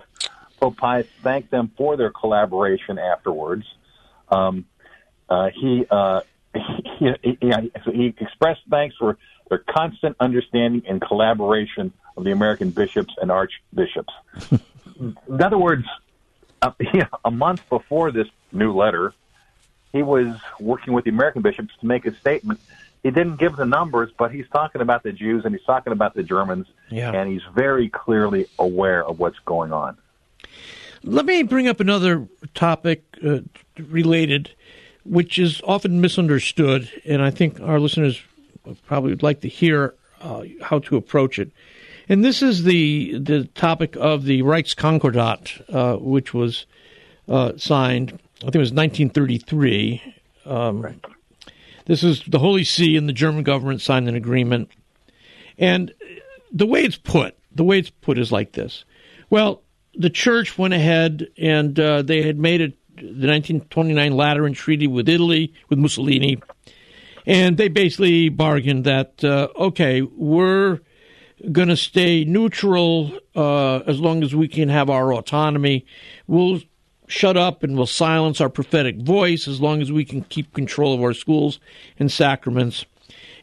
[0.61, 3.65] Pope Pius thanked them for their collaboration afterwards.
[4.29, 4.65] Um,
[5.27, 6.21] uh, he, uh,
[6.99, 9.17] he, he, he expressed thanks for
[9.49, 14.13] their constant understanding and collaboration of the American bishops and archbishops.
[14.99, 15.85] in other words,
[16.61, 19.13] uh, yeah, a month before this new letter,
[19.91, 22.59] he was working with the American bishops to make a statement.
[23.01, 26.13] He didn't give the numbers, but he's talking about the Jews and he's talking about
[26.13, 27.11] the Germans, yeah.
[27.11, 29.97] and he's very clearly aware of what's going on.
[31.03, 33.39] Let me bring up another topic uh,
[33.77, 34.51] related,
[35.03, 38.21] which is often misunderstood, and I think our listeners
[38.85, 41.51] probably would like to hear uh, how to approach it.
[42.07, 46.65] And this is the the topic of the Reichskonkordat, uh, which was
[47.27, 50.15] uh, signed I think it was 1933.
[50.45, 51.05] Um, right.
[51.85, 54.71] This is the Holy See and the German government signed an agreement.
[55.59, 55.93] And
[56.51, 58.83] the way it's put, the way it's put is like this.
[59.29, 59.61] Well,
[59.95, 62.61] the church went ahead and uh, they had made
[62.95, 66.41] the 1929 Lateran Treaty with Italy, with Mussolini,
[67.25, 70.79] and they basically bargained that uh, okay, we're
[71.51, 75.85] going to stay neutral uh, as long as we can have our autonomy.
[76.27, 76.61] We'll
[77.07, 80.93] shut up and we'll silence our prophetic voice as long as we can keep control
[80.93, 81.59] of our schools
[81.99, 82.85] and sacraments.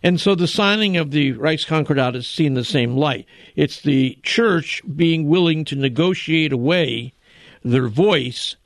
[0.03, 3.27] And so the signing of the Reichskonkordat is seen in the same light.
[3.57, 7.13] It's the church being willing to negotiate away
[7.65, 8.57] their voice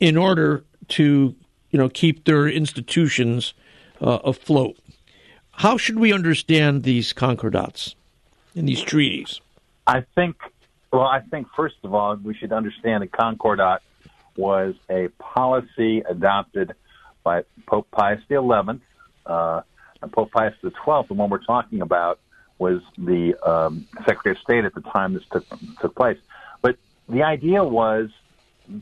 [0.00, 1.34] in order to,
[1.70, 3.54] you know, keep their institutions
[4.00, 4.76] uh, afloat.
[5.52, 7.94] How should we understand these concordats
[8.54, 9.40] and these treaties?
[9.86, 10.36] I think,
[10.92, 13.82] well, I think first of all, we should understand the concordat
[14.36, 16.74] was a policy adopted
[17.24, 18.80] by Pope Pius XI.
[19.26, 19.62] Uh,
[20.06, 20.70] Pope Pius XII,
[21.08, 22.20] the one we're talking about,
[22.58, 25.44] was the um, Secretary of State at the time this took,
[25.80, 26.18] took place.
[26.62, 26.76] But
[27.08, 28.10] the idea was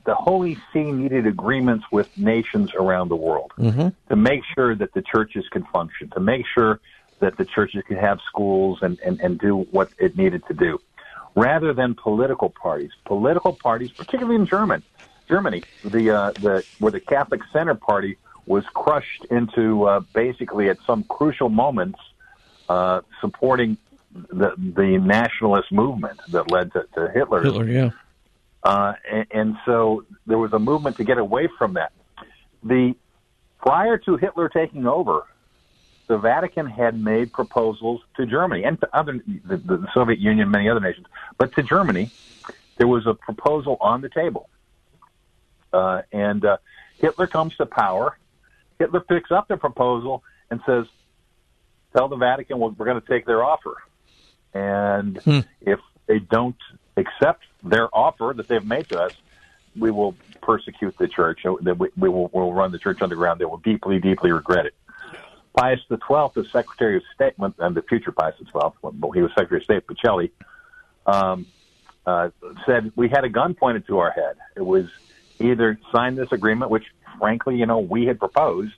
[0.05, 3.88] the Holy See needed agreements with nations around the world mm-hmm.
[4.09, 6.81] to make sure that the churches could function, to make sure
[7.20, 10.81] that the churches could have schools and, and, and do what it needed to do,
[11.35, 12.90] rather than political parties.
[13.05, 14.83] Political parties, particularly in German,
[15.29, 20.78] Germany, the uh, the where the Catholic Center Party was crushed into uh, basically at
[20.87, 21.98] some crucial moments
[22.68, 23.76] uh, supporting
[24.12, 27.42] the the nationalist movement that led to, to Hitler.
[27.42, 27.90] Hitler, yeah.
[28.62, 31.92] Uh, and, and so there was a movement to get away from that.
[32.64, 32.94] The
[33.59, 35.24] prior to Hitler taking over,
[36.06, 40.68] the Vatican had made proposals to Germany and to other the, the Soviet Union, many
[40.68, 41.06] other nations,
[41.37, 42.11] but to Germany,
[42.76, 44.48] there was a proposal on the table.
[45.72, 46.56] Uh, and uh,
[46.98, 48.16] Hitler comes to power.
[48.79, 50.87] Hitler picks up the proposal and says,
[51.97, 53.77] "Tell the Vatican we're going to take their offer,
[54.55, 55.41] and hmm.
[55.61, 56.57] if they don't
[56.97, 59.12] accept their offer that they've made to us,
[59.77, 61.41] we will persecute the church.
[61.62, 63.41] That we, we will we'll run the church underground.
[63.41, 64.75] They will deeply, deeply regret it."
[65.57, 65.99] Pius XII,
[66.35, 68.51] the Secretary of State, and the future Pius XII,
[68.83, 70.31] when he was Secretary of State, Pacelli,
[71.07, 71.47] um,
[72.05, 72.29] uh,
[72.67, 74.37] said we had a gun pointed to our head.
[74.55, 74.87] It was
[75.41, 76.85] either sign this agreement, which
[77.19, 78.75] frankly, you know, we had proposed,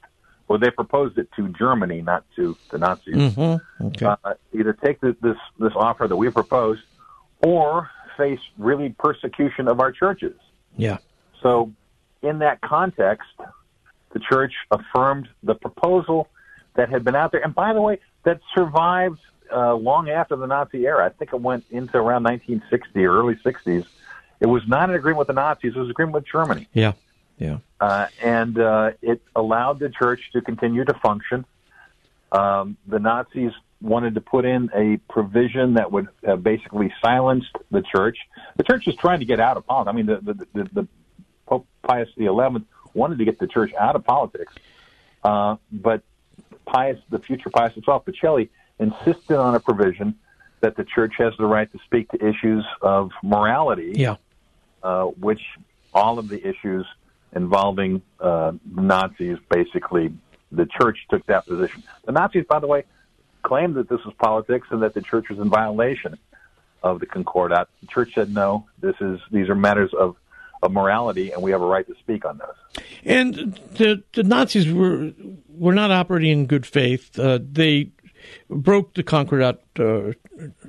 [0.49, 3.15] or they proposed it to Germany, not to the Nazis.
[3.15, 3.87] Mm-hmm.
[3.87, 4.07] Okay.
[4.07, 6.83] Uh, either take the, this this offer that we proposed,
[7.45, 10.37] or face really persecution of our churches.
[10.77, 10.99] Yeah.
[11.43, 11.73] So,
[12.23, 13.29] in that context,
[14.13, 16.29] the church affirmed the proposal
[16.75, 17.43] that had been out there.
[17.43, 19.21] And by the way, that survived
[19.53, 21.07] uh, long after the Nazi era.
[21.07, 23.87] I think it went into around 1960 or early 60s.
[24.41, 26.69] It was not an agreement with the Nazis; it was an agreement with Germany.
[26.73, 26.93] Yeah,
[27.39, 27.59] yeah.
[27.81, 31.45] Uh, and uh, it allowed the church to continue to function.
[32.33, 37.83] Um, the Nazis wanted to put in a provision that would uh, basically silence the
[37.83, 38.19] church.
[38.57, 39.93] The church was trying to get out of politics.
[39.93, 40.89] I mean, the, the, the, the
[41.47, 42.29] Pope Pius XI
[42.95, 44.53] wanted to get the church out of politics,
[45.23, 46.03] uh, but
[46.67, 48.49] Pius, the future Pius XII, Pacelli,
[48.79, 50.17] insisted on a provision
[50.61, 54.17] that the church has the right to speak to issues of morality, yeah.
[54.83, 55.41] uh, which
[55.95, 56.87] all of the issues
[57.33, 60.13] involving uh, Nazis, basically,
[60.51, 61.83] the church took that position.
[62.05, 62.85] The Nazis, by the way,
[63.43, 66.19] claimed that this was politics and that the church was in violation
[66.83, 67.69] of the Concordat.
[67.81, 68.67] The church said no.
[68.81, 70.17] This is these are matters of
[70.63, 72.85] of morality, and we have a right to speak on those.
[73.05, 75.13] And the the Nazis were
[75.49, 77.19] were not operating in good faith.
[77.19, 77.91] Uh, they
[78.49, 80.13] broke the Concordat uh,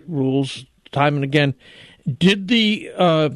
[0.07, 1.55] rules time and again.
[2.17, 3.29] Did the uh,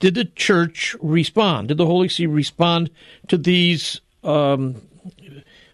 [0.00, 1.68] did the church respond?
[1.68, 2.90] Did the Holy See respond
[3.28, 4.76] to these um,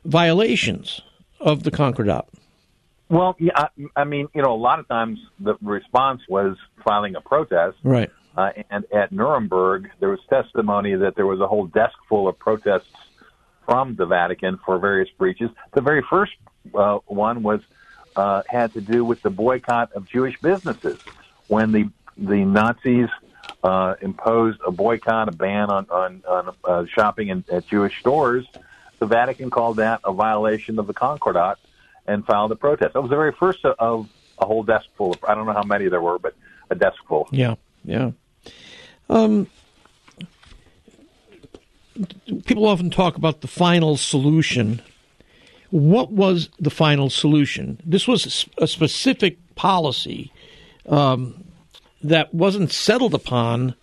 [0.04, 1.00] violations
[1.40, 2.26] of the Concordat?
[3.08, 7.16] Well, yeah, I, I mean, you know, a lot of times the response was filing
[7.16, 8.10] a protest, right?
[8.36, 12.38] Uh, and at Nuremberg, there was testimony that there was a whole desk full of
[12.38, 12.90] protests
[13.64, 15.50] from the Vatican for various breaches.
[15.72, 16.32] The very first
[16.74, 17.60] uh, one was
[18.16, 20.98] uh, had to do with the boycott of Jewish businesses
[21.48, 23.08] when the the Nazis
[23.64, 28.46] uh, imposed a boycott, a ban on on, on uh, shopping in, at Jewish stores.
[28.98, 31.58] The Vatican called that a violation of the Concordat
[32.06, 32.92] and filed a protest.
[32.92, 35.62] That was the very first of a whole desk full of I don't know how
[35.62, 36.34] many there were, but
[36.70, 37.28] a desk full.
[37.32, 37.54] Yeah,
[37.84, 38.12] yeah.
[39.08, 39.48] Um,
[42.44, 44.82] people often talk about the final solution.
[45.70, 47.80] What was the final solution?
[47.84, 50.32] This was a specific policy
[50.88, 51.44] um,
[52.04, 53.74] that wasn't settled upon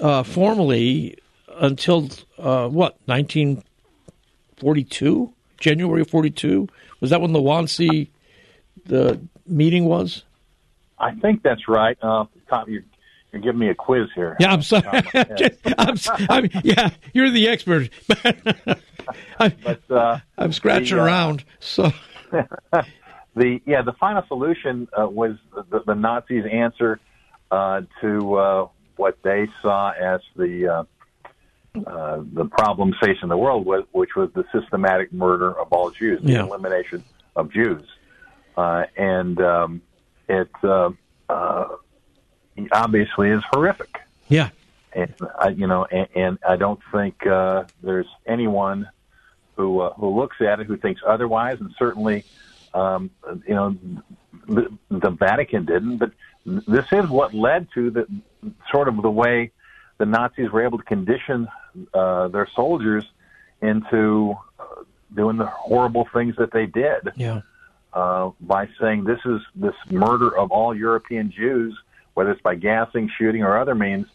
[0.00, 1.18] uh, formally
[1.58, 6.68] until uh, what 1942, January of 42.
[7.00, 8.10] Was that when the Wannsee
[8.84, 10.22] the meeting was?
[10.98, 11.98] I think that's right.
[12.00, 12.82] Uh, Tom, you're
[13.32, 14.36] you're giving me a quiz here.
[14.40, 14.86] Yeah, I'm sorry.
[15.78, 15.98] I'm,
[16.30, 17.90] I'm, yeah, you're the expert.
[19.38, 21.44] I, but uh, I'm scratching the, uh, around.
[21.60, 21.92] So
[23.34, 25.36] the yeah, the final solution uh, was
[25.70, 26.98] the, the, Nazis' answer
[27.50, 30.84] uh, to uh, what they saw as the uh,
[32.32, 37.04] the problem facing the world, which was the systematic murder of all Jews, the elimination
[37.34, 37.86] of Jews,
[38.56, 39.82] and um,
[40.28, 40.50] it
[42.72, 43.98] obviously is horrific.
[44.28, 44.50] Yeah.
[44.92, 48.88] And I, you know, and, and I don't think uh, there's anyone
[49.56, 52.24] who uh, who looks at it who thinks otherwise, and certainly,
[52.72, 53.10] um,
[53.46, 53.76] you know,
[54.48, 55.98] the, the Vatican didn't.
[55.98, 56.12] But
[56.46, 58.06] this is what led to the
[58.70, 59.50] sort of the way
[59.98, 61.48] the Nazis were able to condition
[61.92, 63.04] uh, their soldiers
[63.60, 64.64] into uh,
[65.14, 67.12] doing the horrible things that they did.
[67.16, 67.40] Yeah.
[67.92, 71.76] Uh, by saying this is this murder of all European Jews
[72.16, 74.06] whether it's by gassing, shooting, or other means,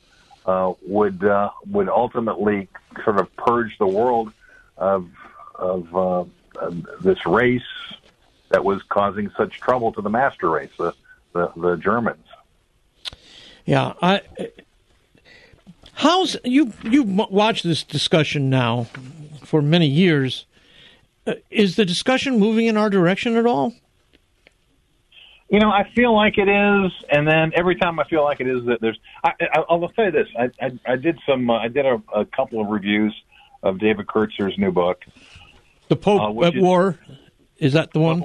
[0.48, 2.68] uh, would uh, would ultimately
[3.04, 4.34] sort of purge the world
[4.76, 5.08] of
[5.54, 6.26] of, uh,
[6.56, 7.62] of this race
[8.50, 10.96] that was causing such trouble to the master race, the
[11.34, 12.26] the, the Germans.
[13.66, 14.22] Yeah, I.
[15.94, 18.88] How's you you watched this discussion now
[19.44, 20.46] for many years?
[21.28, 23.74] Uh, is the discussion moving in our direction at all?
[25.50, 28.48] You know, I feel like it is, and then every time I feel like it
[28.48, 28.98] is, that there's.
[29.24, 31.50] I, I, I'll say this: I, I, I did some.
[31.50, 33.14] Uh, I did a, a couple of reviews
[33.62, 35.02] of David Kertzer's new book,
[35.90, 36.98] The Pope uh, at War.
[37.58, 38.22] Is that the one?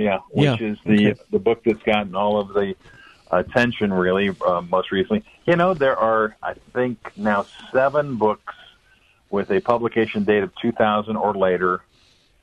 [0.00, 0.66] Yeah, which yeah.
[0.68, 1.20] is the okay.
[1.30, 2.74] the book that's gotten all of the
[3.30, 5.24] attention really uh, most recently.
[5.46, 8.54] You know, there are I think now seven books
[9.30, 11.82] with a publication date of 2000 or later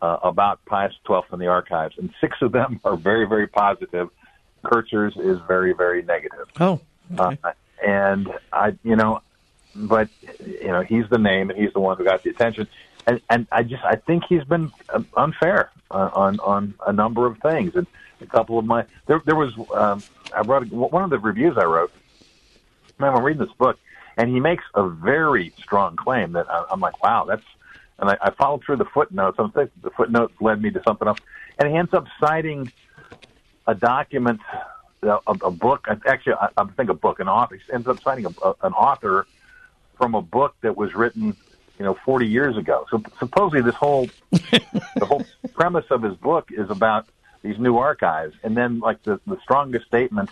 [0.02, 4.10] uh, about Pius XII in the archives, and six of them are very, very positive.
[4.64, 6.48] Kertzer's is very, very negative.
[6.60, 6.80] Oh,
[7.18, 7.38] okay.
[7.44, 7.52] uh,
[7.86, 9.22] and I, you know,
[9.76, 10.10] but
[10.46, 12.68] you know, he's the name, and he's the one who got the attention.
[13.08, 17.40] And, and I just, I think he's been uh, unfair on, on a number of
[17.40, 17.76] things.
[17.76, 17.88] And
[18.22, 20.04] a couple of my, there, there was, um,
[20.36, 21.92] I wrote one of the reviews I wrote.
[23.00, 23.80] Man, I'm reading this book,
[24.18, 27.44] and he makes a very strong claim that I, I'm like, wow, that's
[28.00, 29.38] and I, I followed through the footnotes.
[29.40, 31.20] I'm thinking the footnotes led me to something else,
[31.58, 32.72] and he ends up citing
[33.66, 34.40] a document,
[35.02, 35.88] a, a book.
[36.06, 37.56] Actually, I, I think a book, an author.
[37.56, 39.28] He ends up citing a, a, an author
[39.98, 41.36] from a book that was written,
[41.78, 42.86] you know, 40 years ago.
[42.90, 47.08] So supposedly, this whole the whole premise of his book is about
[47.44, 50.30] these new archives, and then like the the strongest statement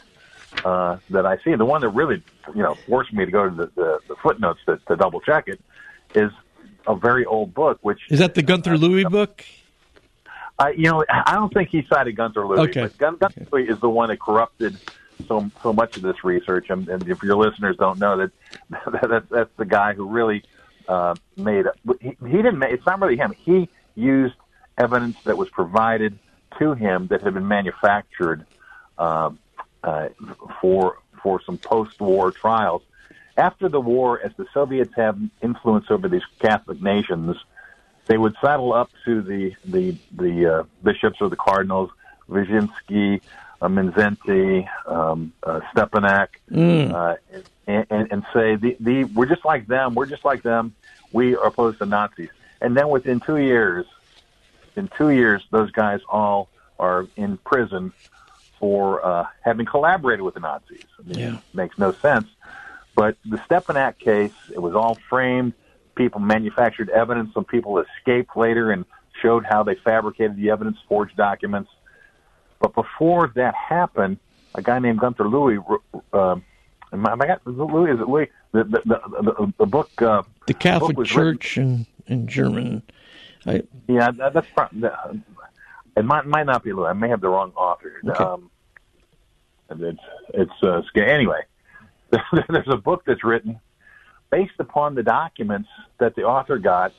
[0.64, 2.24] uh, that I see, the one that really,
[2.54, 5.48] you know, forced me to go to the, the, the footnotes to, to double check
[5.48, 5.60] it,
[6.14, 6.32] is
[6.88, 7.80] a very old book.
[7.82, 9.44] Which is that the Gunther Louis book?
[10.58, 12.60] I, you know, I don't think he cited Gunther Louis.
[12.70, 12.82] Okay.
[12.84, 13.46] But Gunther okay.
[13.52, 14.78] Louis is the one that corrupted
[15.28, 16.70] so so much of this research.
[16.70, 18.32] And, and if your listeners don't know that,
[18.70, 20.44] that that's, that's the guy who really
[20.88, 21.66] uh, made.
[22.02, 22.60] He, he didn't.
[22.60, 23.34] Make, it's not really him.
[23.38, 24.36] He used
[24.78, 26.18] evidence that was provided
[26.60, 28.46] to him that had been manufactured
[28.98, 29.40] um,
[29.84, 30.10] uh,
[30.62, 32.84] for for some post-war trials
[33.38, 37.36] after the war, as the Soviets have influence over these Catholic nations,
[38.06, 41.90] they would saddle up to the the the uh, bishops or the cardinals,
[42.30, 43.22] Wyszynski,
[43.62, 46.92] uh, Mindszenty, um, uh, Stepinac, mm.
[46.92, 47.16] uh,
[47.68, 49.96] and, and, and say the, the we're just like them.
[49.96, 50.76] We're just like them.
[51.12, 52.30] We are opposed to Nazis.
[52.62, 53.86] And then within two years,
[54.76, 56.50] in two years, those guys all
[56.80, 57.94] are in prison
[58.60, 60.86] for uh, having collaborated with the Nazis.
[61.00, 61.36] I mean, yeah.
[61.36, 62.28] It makes no sense.
[62.96, 65.54] But the Stepinac case, it was all framed.
[65.96, 67.34] People manufactured evidence.
[67.34, 68.86] Some people escaped later and
[69.22, 71.70] showed how they fabricated the evidence, forged documents.
[72.60, 74.18] But before that happened,
[74.56, 75.60] a guy named Gunther Louis,
[76.14, 76.36] uh,
[76.94, 77.92] am I, am I got Louis?
[77.92, 78.30] Is it Louis?
[78.52, 80.02] The the the, the, the book.
[80.02, 82.82] Uh, the Catholic book Church in in German.
[83.46, 84.90] I, yeah, that, that's probably.
[85.98, 86.88] It might might not be Louis.
[86.88, 88.02] I may have the wrong author.
[88.08, 88.24] Okay.
[88.24, 88.50] Um,
[89.70, 90.00] it's
[90.34, 91.42] it's uh, anyway.
[92.50, 93.60] there's a book that's written
[94.30, 96.94] based upon the documents that the author got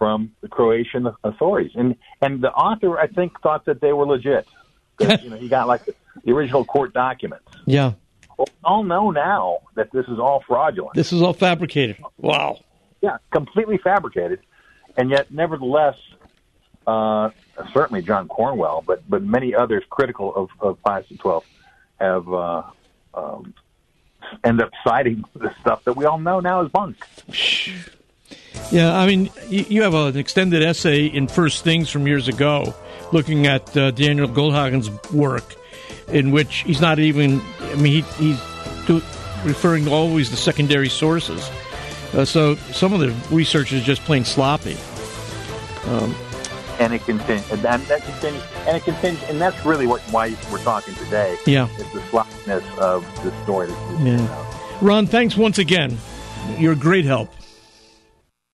[0.00, 4.48] from the Croatian authorities, and and the author I think thought that they were legit.
[4.98, 5.94] you know, he got like the,
[6.24, 7.44] the original court documents.
[7.66, 7.92] Yeah.
[8.38, 10.94] Well, we all know now that this is all fraudulent.
[10.94, 12.02] This is all fabricated.
[12.16, 12.60] Wow.
[13.02, 14.40] Yeah, completely fabricated,
[14.96, 15.96] and yet nevertheless,
[16.86, 17.28] uh,
[17.74, 21.40] certainly John Cornwell, but but many others critical of, of Pius XII
[22.00, 22.62] have uh,
[23.12, 23.52] um,
[24.44, 26.96] end up citing the stuff that we all know now is bunk.
[28.70, 32.74] Yeah, I mean, you have an extended essay in First Things from years ago
[33.12, 35.56] looking at uh, Daniel Goldhagen's work,
[36.08, 38.40] in which he's not even, I mean, he, he's
[39.44, 41.50] referring to always the secondary sources.
[42.12, 44.76] Uh, so some of the research is just plain sloppy.
[45.86, 46.14] Um,
[46.78, 50.62] and it continues, and that, continues, and it continues, and that's really what why we're
[50.62, 51.36] talking today.
[51.46, 53.68] Yeah, is the sloppiness of the story.
[54.02, 55.98] yeah, Ron, thanks once again.
[56.58, 57.30] You're a great help.